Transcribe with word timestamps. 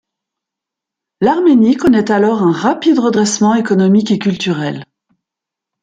L'Arménie 1.21 1.75
connaît 1.77 2.09
alors 2.11 2.41
un 2.41 2.51
rapide 2.51 2.97
redressement 2.97 3.53
économique 3.53 4.09
et 4.09 4.17
culturel. 4.17 4.87